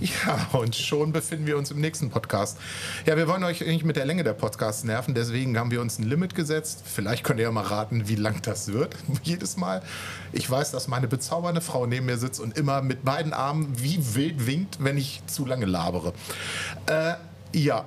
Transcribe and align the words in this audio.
Ja, 0.26 0.48
und 0.58 0.74
schon 0.74 1.12
befinden 1.12 1.46
wir 1.46 1.58
uns 1.58 1.70
im 1.70 1.80
nächsten 1.80 2.10
Podcast. 2.10 2.58
Ja, 3.06 3.16
wir 3.16 3.28
wollen 3.28 3.44
euch 3.44 3.60
nicht 3.60 3.84
mit 3.84 3.96
der 3.96 4.06
Länge 4.06 4.24
der 4.24 4.32
Podcasts 4.32 4.82
nerven, 4.84 5.14
deswegen 5.14 5.58
haben 5.58 5.70
wir 5.70 5.80
uns 5.80 5.98
ein 5.98 6.04
Limit 6.04 6.34
gesetzt. 6.34 6.82
Vielleicht 6.84 7.22
könnt 7.22 7.38
ihr 7.38 7.44
ja 7.44 7.52
mal 7.52 7.64
raten, 7.64 8.08
wie 8.08 8.14
lang 8.14 8.40
das 8.42 8.72
wird, 8.72 8.96
jedes 9.22 9.56
Mal. 9.56 9.82
Ich 10.32 10.50
weiß, 10.50 10.70
dass 10.70 10.88
meine 10.88 11.06
bezaubernde 11.06 11.60
Frau 11.60 11.86
neben 11.86 12.06
mir 12.06 12.16
sitzt 12.16 12.40
und 12.40 12.56
immer 12.56 12.82
mit 12.82 13.04
beiden 13.04 13.32
Armen 13.32 13.72
wie 13.76 14.14
wild 14.14 14.46
winkt, 14.46 14.78
wenn 14.80 14.96
ich 14.96 15.22
zu 15.26 15.44
lange 15.44 15.66
labere. 15.66 16.14
Äh, 16.86 17.14
ja. 17.52 17.84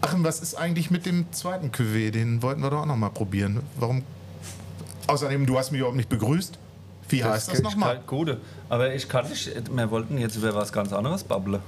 Ach, 0.00 0.14
und 0.14 0.24
was 0.24 0.40
ist 0.40 0.54
eigentlich 0.54 0.90
mit 0.90 1.06
dem 1.06 1.30
zweiten 1.32 1.70
Cuvée? 1.70 2.10
Den 2.10 2.42
wollten 2.42 2.62
wir 2.62 2.70
doch 2.70 2.80
auch 2.80 2.86
noch 2.86 2.96
mal 2.96 3.10
probieren. 3.10 3.60
Warum? 3.78 4.02
Außerdem, 5.06 5.46
du 5.46 5.58
hast 5.58 5.70
mich 5.70 5.80
überhaupt 5.80 5.96
nicht 5.96 6.08
begrüßt. 6.08 6.58
Wie 7.12 7.22
heißt 7.22 7.52
das 7.52 7.62
nochmal? 7.62 8.00
Gute. 8.06 8.40
Aber 8.68 8.92
ich 8.94 9.08
kann 9.08 9.28
nicht, 9.28 9.50
wir 9.70 9.90
wollten 9.90 10.18
jetzt 10.18 10.36
über 10.36 10.54
was 10.54 10.72
ganz 10.72 10.92
anderes 10.92 11.24
babbeln. 11.24 11.60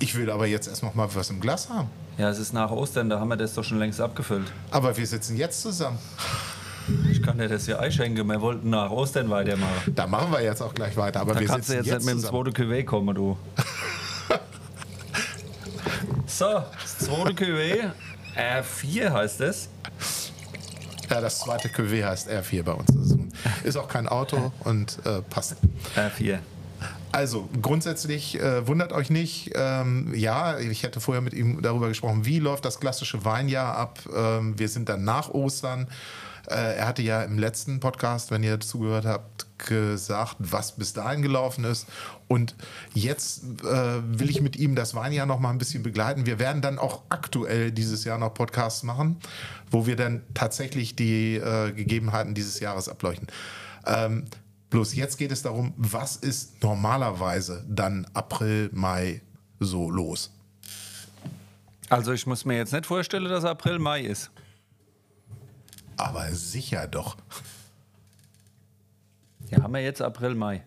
Ich 0.00 0.16
will 0.16 0.30
aber 0.30 0.46
jetzt 0.46 0.68
erst 0.68 0.82
noch 0.82 0.94
mal 0.94 1.08
was 1.14 1.30
im 1.30 1.40
Glas 1.40 1.68
haben. 1.68 1.90
Ja, 2.16 2.30
es 2.30 2.38
ist 2.38 2.52
nach 2.52 2.70
Ostern, 2.70 3.10
da 3.10 3.18
haben 3.18 3.28
wir 3.28 3.36
das 3.36 3.54
doch 3.54 3.64
schon 3.64 3.80
längst 3.80 4.00
abgefüllt. 4.00 4.52
Aber 4.70 4.96
wir 4.96 5.06
sitzen 5.06 5.36
jetzt 5.36 5.62
zusammen. 5.62 5.98
Ich 7.10 7.22
kann 7.22 7.38
dir 7.38 7.48
das 7.48 7.66
ja 7.66 7.78
einschenken, 7.78 8.26
wir 8.28 8.40
wollten 8.40 8.70
nach 8.70 8.90
Ostern 8.90 9.30
weitermachen. 9.30 9.94
Da 9.94 10.06
machen 10.06 10.30
wir 10.30 10.42
jetzt 10.42 10.62
auch 10.62 10.74
gleich 10.74 10.96
weiter. 10.96 11.20
Aber 11.20 11.34
Da 11.34 11.40
wir 11.40 11.48
kannst 11.48 11.70
du 11.70 11.74
jetzt, 11.74 11.86
jetzt 11.86 12.04
nicht 12.04 12.14
mit 12.14 12.24
dem 12.24 12.30
zweiten 12.30 12.50
Cuvée 12.50 12.84
kommen, 12.84 13.14
du. 13.14 13.36
so, 16.26 16.62
das 16.80 16.98
zweite 16.98 17.32
Cuvée, 17.32 17.90
R4 18.36 19.12
heißt 19.12 19.40
es. 19.40 19.68
Ja, 21.10 21.20
das 21.20 21.40
zweite 21.40 21.68
Cuvée 21.68 22.04
heißt 22.04 22.28
R4 22.30 22.62
bei 22.62 22.72
uns. 22.72 22.88
Ist- 22.90 23.18
Ist 23.64 23.76
auch 23.76 23.88
kein 23.88 24.08
Auto 24.08 24.52
und 24.60 24.98
äh, 25.04 25.20
passt. 25.22 25.56
R4. 25.96 26.38
Also 27.12 27.48
grundsätzlich 27.62 28.40
äh, 28.40 28.66
wundert 28.66 28.92
euch 28.92 29.08
nicht. 29.10 29.52
Ähm, 29.54 30.12
ja, 30.14 30.58
ich 30.58 30.82
hätte 30.82 31.00
vorher 31.00 31.20
mit 31.20 31.32
ihm 31.32 31.62
darüber 31.62 31.88
gesprochen, 31.88 32.24
wie 32.24 32.38
läuft 32.40 32.64
das 32.64 32.80
klassische 32.80 33.24
Weinjahr 33.24 33.76
ab. 33.76 34.00
Ähm, 34.14 34.58
wir 34.58 34.68
sind 34.68 34.88
dann 34.88 35.04
nach 35.04 35.28
Ostern. 35.30 35.86
Äh, 36.48 36.76
er 36.76 36.86
hatte 36.86 37.02
ja 37.02 37.22
im 37.22 37.38
letzten 37.38 37.80
Podcast, 37.80 38.30
wenn 38.30 38.42
ihr 38.42 38.60
zugehört 38.60 39.06
habt, 39.06 39.46
gesagt, 39.58 40.36
was 40.38 40.76
bis 40.76 40.92
dahin 40.92 41.22
gelaufen 41.22 41.64
ist. 41.64 41.86
Und 42.28 42.54
jetzt 42.92 43.44
äh, 43.62 44.00
will 44.02 44.30
ich 44.30 44.40
mit 44.40 44.56
ihm 44.56 44.74
das 44.74 44.94
Weinjahr 44.94 45.26
noch 45.26 45.38
mal 45.38 45.50
ein 45.50 45.58
bisschen 45.58 45.82
begleiten. 45.82 46.26
Wir 46.26 46.38
werden 46.38 46.60
dann 46.62 46.78
auch 46.78 47.02
aktuell 47.08 47.70
dieses 47.70 48.04
Jahr 48.04 48.18
noch 48.18 48.34
Podcasts 48.34 48.82
machen, 48.82 49.16
wo 49.70 49.86
wir 49.86 49.96
dann 49.96 50.22
tatsächlich 50.34 50.96
die 50.96 51.36
äh, 51.36 51.72
Gegebenheiten 51.72 52.34
dieses 52.34 52.60
Jahres 52.60 52.88
ableuchten. 52.88 53.28
Ähm, 53.86 54.24
bloß 54.70 54.94
jetzt 54.94 55.18
geht 55.18 55.32
es 55.32 55.42
darum, 55.42 55.72
was 55.76 56.16
ist 56.16 56.62
normalerweise 56.62 57.64
dann 57.68 58.06
April, 58.12 58.70
Mai 58.72 59.22
so 59.60 59.90
los? 59.90 60.30
Also 61.88 62.12
ich 62.12 62.26
muss 62.26 62.44
mir 62.44 62.56
jetzt 62.56 62.72
nicht 62.72 62.86
vorstellen, 62.86 63.24
dass 63.24 63.44
April, 63.44 63.78
Mai 63.78 64.00
ist. 64.02 64.30
Aber 65.96 66.32
sicher 66.32 66.86
doch. 66.86 67.16
Ja, 69.50 69.62
haben 69.62 69.74
wir 69.74 69.80
jetzt 69.80 70.02
April, 70.02 70.34
Mai. 70.34 70.64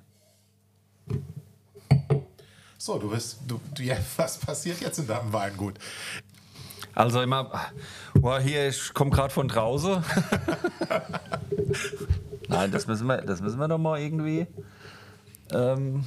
So, 2.78 3.00
du 3.00 3.10
bist, 3.10 3.40
du, 3.48 3.60
du, 3.76 3.84
ja, 3.84 3.98
was 4.18 4.38
passiert 4.38 4.80
jetzt 4.82 5.00
in 5.00 5.08
deinem 5.08 5.34
Weingut? 5.34 5.76
Also 6.94 7.22
immer, 7.22 7.52
boah, 8.14 8.40
hier, 8.40 8.70
ich 8.70 8.94
komme 8.94 9.12
gerade 9.12 9.34
von 9.34 9.48
draußen. 9.48 10.04
Nein, 12.48 12.72
das 12.72 12.88
müssen, 12.88 13.08
wir, 13.08 13.18
das 13.18 13.42
müssen 13.42 13.60
wir 13.60 13.68
doch 13.68 13.78
mal 13.78 14.00
irgendwie, 14.00 14.48
ähm, 15.52 16.06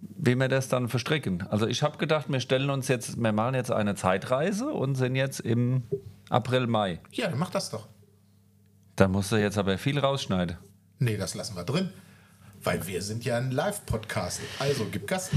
wie 0.00 0.34
wir 0.34 0.48
das 0.48 0.68
dann 0.68 0.88
verstricken. 0.88 1.46
Also 1.48 1.66
ich 1.66 1.82
habe 1.82 1.98
gedacht, 1.98 2.26
wir 2.28 2.40
stellen 2.40 2.70
uns 2.70 2.88
jetzt, 2.88 3.22
wir 3.22 3.32
machen 3.32 3.54
jetzt 3.54 3.70
eine 3.70 3.94
Zeitreise 3.94 4.68
und 4.72 4.94
sind 4.96 5.16
jetzt 5.16 5.40
im 5.40 5.82
April, 6.30 6.66
Mai. 6.66 7.00
Ja, 7.12 7.28
dann 7.28 7.38
mach 7.38 7.50
das 7.50 7.70
doch. 7.70 7.88
Da 8.96 9.08
musst 9.08 9.32
du 9.32 9.36
jetzt 9.36 9.58
aber 9.58 9.76
viel 9.78 9.98
rausschneiden. 9.98 10.56
Nee, 10.98 11.16
das 11.16 11.34
lassen 11.34 11.56
wir 11.56 11.64
drin. 11.64 11.90
Weil 12.62 12.86
wir 12.86 13.02
sind 13.02 13.26
ja 13.26 13.36
ein 13.36 13.50
Live-Podcast. 13.50 14.40
Also 14.58 14.86
gib 14.90 15.06
Gas. 15.06 15.30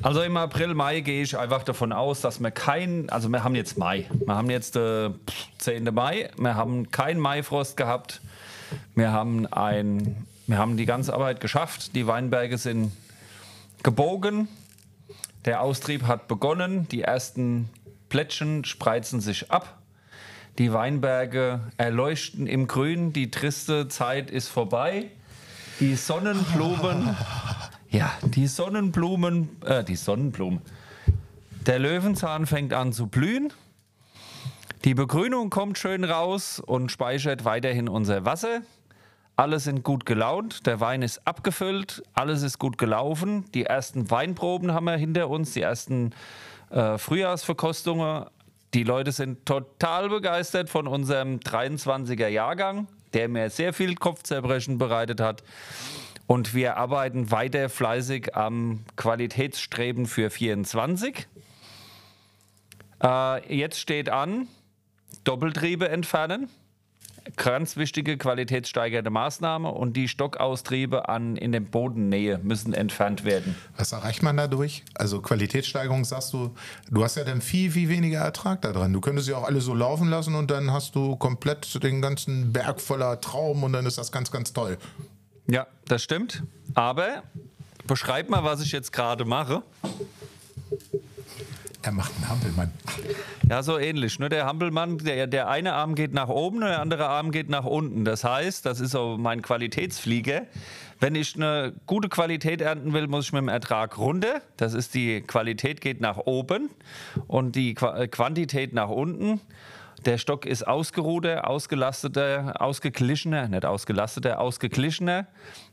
Also 0.00 0.22
im 0.22 0.38
April, 0.38 0.72
Mai 0.72 1.00
gehe 1.00 1.22
ich 1.22 1.36
einfach 1.36 1.64
davon 1.64 1.92
aus, 1.92 2.22
dass 2.22 2.40
wir 2.40 2.50
kein, 2.50 3.10
also 3.10 3.28
wir 3.28 3.44
haben 3.44 3.54
jetzt 3.54 3.76
Mai, 3.76 4.08
wir 4.24 4.34
haben 4.34 4.48
jetzt 4.48 4.74
äh, 4.76 5.10
10. 5.58 5.92
Mai, 5.92 6.30
wir 6.38 6.54
haben 6.54 6.90
keinen 6.90 7.20
Maifrost 7.20 7.76
gehabt, 7.76 8.22
wir 8.94 9.12
haben 9.12 9.46
ein, 9.48 10.26
wir 10.46 10.56
haben 10.56 10.78
die 10.78 10.86
ganze 10.86 11.12
Arbeit 11.12 11.40
geschafft, 11.40 11.94
die 11.94 12.06
Weinberge 12.06 12.56
sind 12.56 12.92
gebogen, 13.82 14.48
der 15.44 15.60
Austrieb 15.60 16.04
hat 16.04 16.26
begonnen, 16.26 16.88
die 16.88 17.02
ersten 17.02 17.68
Plättchen 18.08 18.64
spreizen 18.64 19.20
sich 19.20 19.50
ab, 19.50 19.79
die 20.58 20.72
Weinberge 20.72 21.60
erleuchten 21.76 22.46
im 22.46 22.66
Grün, 22.66 23.12
die 23.12 23.30
triste 23.30 23.88
Zeit 23.88 24.30
ist 24.30 24.48
vorbei, 24.48 25.10
die 25.80 25.94
Sonnenblumen 25.94 27.16
ja, 27.90 28.12
die 28.22 28.46
Sonnenblumen, 28.46 29.60
äh, 29.64 29.84
die 29.84 29.96
Sonnenblumen. 29.96 30.62
Der 31.66 31.78
Löwenzahn 31.78 32.46
fängt 32.46 32.72
an 32.72 32.92
zu 32.92 33.06
blühen. 33.08 33.52
Die 34.84 34.94
Begrünung 34.94 35.50
kommt 35.50 35.76
schön 35.76 36.04
raus 36.04 36.58
und 36.58 36.90
speichert 36.90 37.44
weiterhin 37.44 37.88
unser 37.88 38.24
Wasser. 38.24 38.62
Alle 39.36 39.58
sind 39.58 39.82
gut 39.82 40.06
gelaunt, 40.06 40.66
der 40.66 40.80
Wein 40.80 41.02
ist 41.02 41.26
abgefüllt, 41.26 42.02
alles 42.14 42.42
ist 42.42 42.58
gut 42.58 42.78
gelaufen. 42.78 43.44
Die 43.52 43.64
ersten 43.64 44.10
Weinproben 44.10 44.72
haben 44.72 44.84
wir 44.84 44.96
hinter 44.96 45.28
uns, 45.28 45.52
die 45.52 45.62
ersten 45.62 46.12
äh, 46.70 46.98
Frühjahrsverkostungen. 46.98 48.26
Die 48.72 48.84
Leute 48.84 49.10
sind 49.10 49.46
total 49.46 50.08
begeistert 50.08 50.70
von 50.70 50.86
unserem 50.86 51.38
23er 51.38 52.28
Jahrgang, 52.28 52.86
der 53.14 53.28
mir 53.28 53.50
sehr 53.50 53.72
viel 53.72 53.96
Kopfzerbrechen 53.96 54.78
bereitet 54.78 55.20
hat. 55.20 55.42
Und 56.28 56.54
wir 56.54 56.76
arbeiten 56.76 57.32
weiter 57.32 57.68
fleißig 57.68 58.36
am 58.36 58.84
Qualitätsstreben 58.94 60.06
für 60.06 60.30
24. 60.30 61.26
Äh, 63.02 63.56
jetzt 63.56 63.80
steht 63.80 64.08
an, 64.08 64.46
Doppeltriebe 65.24 65.88
entfernen. 65.88 66.48
Ganz 67.36 67.76
wichtige 67.76 68.16
qualitätssteigernde 68.16 69.10
Maßnahme 69.10 69.70
und 69.70 69.96
die 69.96 70.08
Stockaustriebe 70.08 71.08
an, 71.08 71.36
in 71.36 71.52
der 71.52 71.60
Bodennähe 71.60 72.38
müssen 72.42 72.72
entfernt 72.72 73.24
werden. 73.24 73.54
Was 73.76 73.92
erreicht 73.92 74.22
man 74.22 74.36
dadurch? 74.36 74.84
Also 74.94 75.20
Qualitätssteigerung 75.20 76.04
sagst 76.04 76.32
du, 76.32 76.54
du 76.90 77.04
hast 77.04 77.16
ja 77.16 77.24
dann 77.24 77.40
viel, 77.40 77.70
viel 77.70 77.88
weniger 77.88 78.20
Ertrag 78.20 78.62
da 78.62 78.72
dran. 78.72 78.92
Du 78.92 79.00
könntest 79.00 79.26
sie 79.26 79.34
auch 79.34 79.44
alle 79.44 79.60
so 79.60 79.74
laufen 79.74 80.08
lassen 80.08 80.34
und 80.34 80.50
dann 80.50 80.72
hast 80.72 80.94
du 80.94 81.16
komplett 81.16 81.82
den 81.82 82.02
ganzen 82.02 82.52
Berg 82.52 82.80
voller 82.80 83.20
Trauben 83.20 83.62
und 83.62 83.72
dann 83.72 83.86
ist 83.86 83.98
das 83.98 84.12
ganz, 84.12 84.30
ganz 84.30 84.52
toll. 84.52 84.78
Ja, 85.46 85.66
das 85.86 86.02
stimmt. 86.02 86.42
Aber 86.74 87.22
beschreib 87.86 88.28
mal, 88.28 88.44
was 88.44 88.62
ich 88.62 88.72
jetzt 88.72 88.92
gerade 88.92 89.24
mache. 89.24 89.62
Er 91.82 91.92
macht 91.92 92.12
einen 92.16 92.28
Hampelmann. 92.28 92.72
Ja, 93.48 93.62
so 93.62 93.78
ähnlich. 93.78 94.18
Nur 94.18 94.28
der 94.28 94.44
Hampelmann, 94.44 94.98
der, 94.98 95.26
der 95.26 95.48
eine 95.48 95.72
Arm 95.72 95.94
geht 95.94 96.12
nach 96.12 96.28
oben 96.28 96.58
und 96.58 96.68
der 96.68 96.80
andere 96.80 97.08
Arm 97.08 97.30
geht 97.30 97.48
nach 97.48 97.64
unten. 97.64 98.04
Das 98.04 98.22
heißt, 98.22 98.66
das 98.66 98.80
ist 98.80 98.90
so 98.90 99.16
mein 99.18 99.40
Qualitätsflieger. 99.40 100.42
Wenn 101.00 101.14
ich 101.14 101.34
eine 101.36 101.72
gute 101.86 102.10
Qualität 102.10 102.60
ernten 102.60 102.92
will, 102.92 103.06
muss 103.08 103.26
ich 103.26 103.32
mit 103.32 103.40
dem 103.40 103.48
Ertrag 103.48 103.96
runter. 103.96 104.42
Das 104.58 104.74
ist 104.74 104.94
die 104.94 105.22
Qualität 105.22 105.80
geht 105.80 106.02
nach 106.02 106.18
oben 106.18 106.68
und 107.26 107.56
die 107.56 107.70
äh, 107.70 108.08
Quantität 108.08 108.74
nach 108.74 108.90
unten. 108.90 109.40
Der 110.06 110.16
Stock 110.16 110.46
ist 110.46 110.66
ausgeruhter, 110.66 111.46
ausgelasteter, 111.48 112.60
ausgeglichener, 112.60 113.48
nicht 113.48 113.66
ausgelasteter, 113.66 114.40
ausgeglichener 114.40 115.26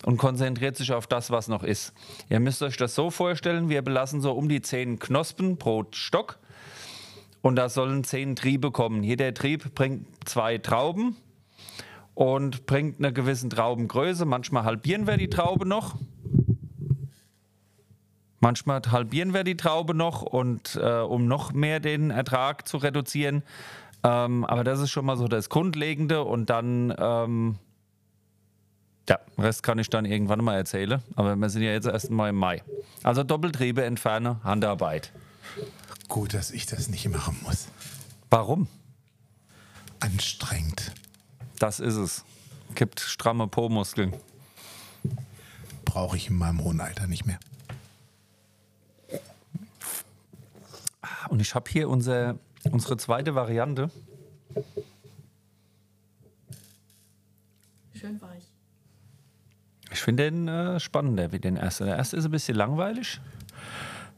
und 0.04 0.18
konzentriert 0.18 0.76
sich 0.76 0.92
auf 0.92 1.08
das, 1.08 1.32
was 1.32 1.48
noch 1.48 1.64
ist. 1.64 1.94
Ihr 2.30 2.40
müsst 2.40 2.62
euch 2.62 2.76
das 2.76 2.94
so 2.94 3.10
vorstellen, 3.10 3.70
wir 3.70 3.82
belassen 3.82 4.20
so 4.20 4.34
um 4.34 4.50
die 4.50 4.62
10 4.62 5.00
Knospen 5.00 5.58
pro 5.58 5.86
Stock. 5.92 6.40
Und 7.42 7.56
da 7.56 7.70
sollen 7.70 8.04
zehn 8.04 8.36
Triebe 8.36 8.72
kommen. 8.72 9.04
Jeder 9.04 9.34
Trieb 9.34 9.74
bringt 9.74 10.08
zwei 10.28 10.58
Trauben 10.58 11.16
und 12.14 12.66
bringt 12.66 12.98
eine 12.98 13.14
gewisse 13.14 13.48
Traubengröße. 13.48 14.26
Manchmal 14.26 14.66
halbieren 14.66 15.08
wir 15.08 15.16
die 15.16 15.30
Traube 15.30 15.66
noch. 15.66 15.96
Manchmal 18.40 18.82
halbieren 18.92 19.34
wir 19.34 19.44
die 19.44 19.56
Traube 19.56 19.94
noch 19.94 20.22
und 20.22 20.76
äh, 20.82 21.00
um 21.00 21.28
noch 21.28 21.54
mehr 21.54 21.80
den 21.80 22.12
Ertrag 22.12 22.68
zu 22.68 22.78
reduzieren. 22.78 23.44
Ähm, 24.04 24.46
aber 24.46 24.64
das 24.64 24.80
ist 24.80 24.92
schon 24.92 25.06
mal 25.06 25.18
so 25.18 25.28
das 25.28 25.50
Grundlegende 25.50 26.24
und 26.24 26.50
dann, 26.50 26.94
ähm, 26.98 27.56
ja, 29.10 29.20
Rest 29.38 29.64
kann 29.64 29.80
ich 29.80 29.90
dann 29.90 30.06
irgendwann 30.06 30.44
mal 30.44 30.56
erzählen. 30.56 31.02
Aber 31.16 31.36
wir 31.36 31.50
sind 31.50 31.64
ja 31.64 31.72
jetzt 31.72 31.88
erst 31.88 32.10
mal 32.10 32.30
im 32.30 32.36
Mai. 32.36 32.64
Also 33.04 33.24
Doppeltriebe 33.24 33.84
entferne, 33.84 34.40
Handarbeit. 34.44 35.12
Gut, 36.08 36.34
dass 36.34 36.52
ich 36.52 36.66
das 36.66 36.90
nicht 36.90 37.08
machen 37.10 37.38
muss. 37.44 37.68
Warum? 38.30 38.68
Anstrengend. 40.00 40.94
Das 41.60 41.80
ist 41.80 41.96
es. 41.96 42.24
Gibt 42.76 43.00
stramme 43.00 43.48
Po-Muskeln. 43.48 44.14
Brauche 45.86 46.18
ich 46.18 46.30
in 46.30 46.38
meinem 46.38 46.64
hohen 46.64 46.82
Alter 46.82 47.08
nicht 47.08 47.26
mehr. 47.26 47.40
Ah, 51.02 51.28
und 51.30 51.40
ich 51.40 51.56
habe 51.56 51.70
hier 51.72 51.90
unser 51.90 52.38
unsere 52.72 52.98
zweite 52.98 53.36
Variante. 53.36 53.90
Schön 57.94 58.22
weich. 58.22 58.44
Ich 59.92 60.00
finde 60.00 60.30
den 60.30 60.48
äh, 60.48 60.80
spannender 60.80 61.32
wie 61.32 61.40
den 61.40 61.58
ersten. 61.58 61.86
Der 61.86 61.98
erste 61.98 62.18
ist 62.18 62.26
ein 62.26 62.32
bisschen 62.32 62.56
langweilig. 62.56 63.20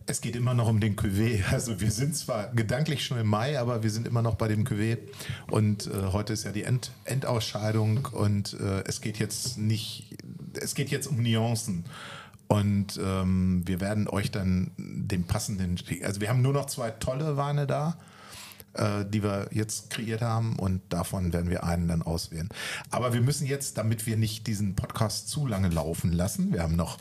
Es 0.05 0.21
geht 0.21 0.35
immer 0.35 0.55
noch 0.55 0.67
um 0.67 0.79
den 0.79 0.95
Cuvée. 0.95 1.43
Also 1.51 1.79
wir 1.79 1.91
sind 1.91 2.15
zwar 2.15 2.47
gedanklich 2.53 3.05
schon 3.05 3.19
im 3.19 3.27
Mai, 3.27 3.59
aber 3.59 3.83
wir 3.83 3.91
sind 3.91 4.07
immer 4.07 4.21
noch 4.21 4.35
bei 4.35 4.47
dem 4.47 4.65
Cuvée. 4.65 4.97
Und 5.51 5.87
äh, 5.87 6.11
heute 6.11 6.33
ist 6.33 6.43
ja 6.43 6.51
die 6.51 6.63
End 6.63 6.91
Endausscheidung 7.05 8.07
und 8.11 8.53
äh, 8.59 8.83
es 8.85 9.01
geht 9.01 9.19
jetzt 9.19 9.57
nicht, 9.57 10.17
es 10.59 10.73
geht 10.73 10.89
jetzt 10.89 11.07
um 11.07 11.21
Nuancen. 11.21 11.85
Und 12.47 12.99
ähm, 13.01 13.61
wir 13.65 13.79
werden 13.79 14.07
euch 14.07 14.31
dann 14.31 14.71
den 14.77 15.25
passenden, 15.25 15.77
also 16.03 16.19
wir 16.19 16.29
haben 16.29 16.41
nur 16.41 16.53
noch 16.53 16.65
zwei 16.65 16.89
tolle 16.89 17.37
Weine 17.37 17.67
da, 17.67 17.95
äh, 18.73 19.05
die 19.05 19.23
wir 19.23 19.47
jetzt 19.51 19.89
kreiert 19.89 20.21
haben 20.21 20.57
und 20.57 20.81
davon 20.89 21.33
werden 21.33 21.49
wir 21.49 21.63
einen 21.63 21.87
dann 21.87 22.01
auswählen. 22.01 22.49
Aber 22.91 23.13
wir 23.13 23.21
müssen 23.21 23.47
jetzt, 23.47 23.77
damit 23.77 24.05
wir 24.05 24.17
nicht 24.17 24.47
diesen 24.47 24.75
Podcast 24.75 25.29
zu 25.29 25.47
lange 25.47 25.69
laufen 25.69 26.11
lassen, 26.11 26.53
wir 26.53 26.63
haben 26.63 26.75
noch 26.75 26.97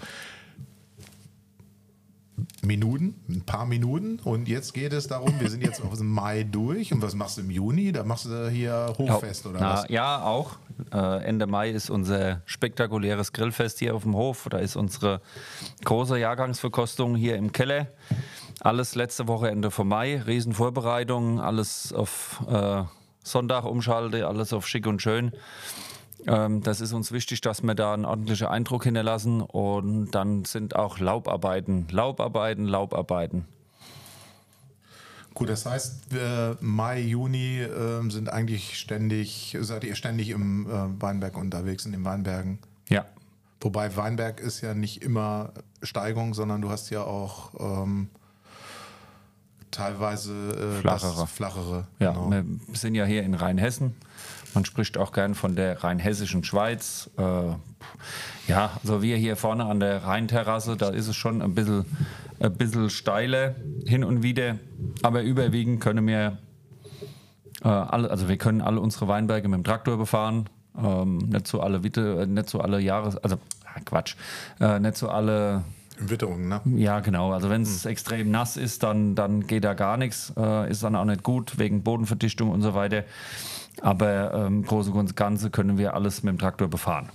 Minuten, 2.63 3.15
ein 3.29 3.43
paar 3.43 3.67
Minuten. 3.67 4.19
Und 4.21 4.49
jetzt 4.49 4.75
geht 4.75 4.93
es 4.93 5.07
darum, 5.09 5.41
wir 5.41 5.51
sind 5.51 5.63
jetzt 5.63 5.83
auf 5.83 5.97
dem 5.97 6.11
Mai 6.11 6.45
durch. 6.45 6.93
Und 6.93 7.03
was 7.03 7.15
machst 7.15 7.39
du 7.39 7.43
im 7.43 7.51
Juni? 7.51 7.93
Da 7.93 8.05
machst 8.05 8.27
du 8.27 8.49
hier 8.49 8.95
Hochfest 8.99 9.47
oder 9.47 9.59
Na, 9.61 9.75
was? 9.75 9.87
Ja, 9.89 10.23
auch. 10.23 10.57
Äh, 10.93 11.25
Ende 11.25 11.47
Mai 11.47 11.71
ist 11.71 11.91
unser 11.91 12.43
spektakuläres 12.47 13.33
Grillfest 13.33 13.79
hier 13.79 13.95
auf 13.95 14.03
dem 14.03 14.15
Hof. 14.15 14.47
Da 14.51 14.59
ist 14.59 14.77
unsere 14.77 15.21
große 15.85 16.19
Jahrgangsverkostung 16.19 17.17
hier 17.17 17.37
im 17.37 17.53
Keller. 17.53 17.89
Alles 18.61 18.95
letzte 18.95 19.29
Wochenende 19.29 19.71
vom 19.71 19.89
Mai, 19.89 20.21
Riesenvorbereitungen, 20.21 21.39
alles 21.39 21.93
auf 21.93 22.45
äh, 22.49 22.83
Sonntag 23.23 23.65
umschalte, 23.65 24.27
alles 24.27 24.53
auf 24.53 24.67
schick 24.67 24.87
und 24.87 25.01
schön. 25.01 25.33
Ähm, 26.27 26.63
das 26.63 26.81
ist 26.81 26.93
uns 26.93 27.13
wichtig, 27.13 27.41
dass 27.41 27.63
wir 27.63 27.75
da 27.75 27.95
einen 27.95 28.05
ordentlichen 28.05 28.49
Eindruck 28.49 28.85
hinterlassen. 28.85 29.43
Und 29.43 30.11
dann 30.11 30.45
sind 30.45 30.75
auch 30.75 30.99
Laubarbeiten, 30.99 31.87
Laubarbeiten, 31.91 32.67
Laubarbeiten. 32.67 33.45
Gut, 35.35 35.49
das 35.51 35.67
heißt, 35.67 36.11
wir, 36.11 36.57
Mai, 36.61 37.01
Juni 37.01 37.61
äh, 37.61 38.11
sind 38.11 38.29
eigentlich 38.29 38.77
ständig, 38.77 39.57
seid 39.61 39.85
ihr 39.85 39.95
ständig 39.95 40.31
im 40.31 40.67
äh, 40.67 41.01
Weinberg 41.01 41.37
unterwegs, 41.37 41.87
in 41.87 41.93
den 41.93 42.05
Weinbergen. 42.05 42.59
Ja. 42.89 43.05
Wobei 43.61 43.97
Weinberg 43.97 44.41
ist 44.41 44.63
ja 44.63 44.75
nicht 44.75 45.03
immer 45.03 45.53
Steigung, 45.83 46.35
sondern 46.35 46.61
du 46.61 46.71
hast 46.71 46.91
ja 46.91 47.03
auch 47.03 47.53
ähm, 47.61 48.09
teilweise 49.71 50.33
äh, 50.51 50.81
Flachere. 50.81 51.27
flachere. 51.27 51.87
Ja, 51.99 52.13
genau. 52.13 52.31
wir 52.31 52.45
sind 52.73 52.95
ja 52.95 53.05
hier 53.05 53.23
in 53.23 53.35
Rheinhessen. 53.35 53.95
Man 54.55 54.65
spricht 54.65 54.97
auch 54.97 55.13
gern 55.13 55.35
von 55.35 55.57
der 55.57 55.85
rheinhessischen 55.85 56.43
Schweiz. 56.43 57.11
Äh, 57.19 57.23
ja, 58.47 58.71
also 58.83 59.03
wir 59.03 59.17
hier 59.17 59.37
vorne 59.37 59.67
an 59.67 59.81
der 59.81 60.05
Rheinterrasse, 60.05 60.77
da 60.77 60.89
ist 60.89 61.07
es 61.07 61.17
schon 61.17 61.43
ein 61.43 61.55
bisschen, 61.55 61.85
ein 62.41 62.55
bisschen 62.55 62.91
steiler 62.91 63.55
hin 63.85 64.05
und 64.05 64.23
wieder. 64.23 64.59
Aber 65.03 65.23
überwiegend 65.23 65.81
können 65.81 66.07
wir, 66.07 66.39
äh, 67.63 67.69
alle, 67.69 68.11
also 68.11 68.29
wir 68.29 68.39
können 68.39 68.63
alle 68.63 68.81
unsere 68.81 69.07
Weinberge 69.09 69.49
mit 69.49 69.59
dem 69.59 69.65
Traktor 69.65 69.99
befahren. 69.99 70.49
Ähm, 70.77 71.19
nicht 71.19 71.47
so 71.47 71.61
alle 71.61 71.83
Witte, 71.83 72.23
äh, 72.23 72.27
nicht 72.27 72.49
so 72.49 72.61
alle 72.61 72.81
Jahres, 72.81 73.17
also 73.17 73.37
ah, 73.65 73.81
Quatsch, 73.85 74.17
äh, 74.61 74.79
nicht 74.79 74.97
so 74.97 75.09
alle 75.09 75.65
Witterung, 76.01 76.49
ne? 76.49 76.61
ja, 76.77 77.01
genau. 77.01 77.33
Also 77.33 77.51
wenn 77.51 77.63
es 77.63 77.85
extrem 77.85 78.31
nass 78.31 78.57
ist, 78.57 78.83
dann, 78.83 79.15
dann 79.15 79.47
geht 79.47 79.65
da 79.65 79.75
gar 79.75 79.97
nichts. 79.97 80.33
Äh, 80.37 80.71
ist 80.71 80.83
dann 80.83 80.95
auch 80.97 81.05
nicht 81.05 81.23
gut 81.23 81.59
wegen 81.59 81.83
Bodenverdichtung 81.83 82.51
und 82.51 82.63
so 82.63 82.75
weiter. 82.75 83.05
Aber 83.81 84.35
ähm, 84.35 84.65
große 84.65 84.91
und 84.91 85.17
Ganze 85.17 85.51
können 85.51 85.79
wir 85.79 85.95
alles 85.95 86.23
mit 86.23 86.33
dem 86.33 86.39
Traktor 86.39 86.69
befahren. 86.69 87.09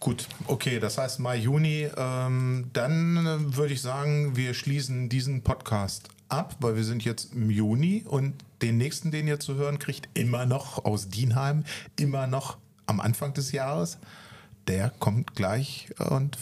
Gut, 0.00 0.28
okay, 0.46 0.78
das 0.78 0.98
heißt 0.98 1.20
Mai, 1.20 1.36
Juni. 1.36 1.88
Ähm, 1.96 2.70
dann 2.72 3.56
würde 3.56 3.72
ich 3.72 3.82
sagen, 3.82 4.36
wir 4.36 4.54
schließen 4.54 5.08
diesen 5.08 5.42
Podcast 5.42 6.08
ab, 6.28 6.56
weil 6.60 6.76
wir 6.76 6.84
sind 6.84 7.04
jetzt 7.04 7.34
im 7.34 7.50
Juni 7.50 8.04
und 8.06 8.34
den 8.62 8.76
nächsten, 8.78 9.10
den 9.10 9.26
ihr 9.26 9.40
zu 9.40 9.54
hören 9.54 9.78
kriegt, 9.78 10.08
immer 10.14 10.46
noch 10.46 10.84
aus 10.84 11.08
Dienheim, 11.08 11.64
immer 11.98 12.26
noch 12.26 12.56
am 12.86 13.00
Anfang 13.00 13.34
des 13.34 13.52
Jahres. 13.52 13.98
Der 14.68 14.90
kommt 14.90 15.34
gleich 15.34 15.88
und 16.10 16.36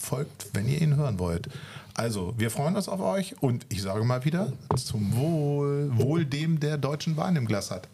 folgt, 0.00 0.48
wenn 0.52 0.68
ihr 0.68 0.80
ihn 0.80 0.96
hören 0.96 1.18
wollt. 1.18 1.48
Also, 1.94 2.34
wir 2.38 2.50
freuen 2.50 2.76
uns 2.76 2.88
auf 2.88 3.00
euch 3.00 3.40
und 3.42 3.66
ich 3.68 3.82
sage 3.82 4.04
mal 4.04 4.24
wieder, 4.24 4.52
zum 4.76 5.14
Wohl, 5.16 5.90
Wohl 5.98 6.24
dem, 6.24 6.58
der 6.58 6.78
deutschen 6.78 7.16
Wein 7.16 7.36
im 7.36 7.46
Glas 7.46 7.70
hat. 7.70 7.88